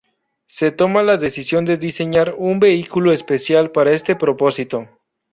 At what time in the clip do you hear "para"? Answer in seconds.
3.69-3.91